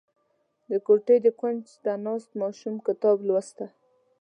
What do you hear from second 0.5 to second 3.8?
•د کوټې د کونج ته ناست ماشوم کتاب لوسته.